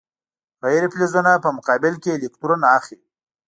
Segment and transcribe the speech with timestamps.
[0.65, 2.99] غیر فلزونه په مقابل کې الکترون اخلي.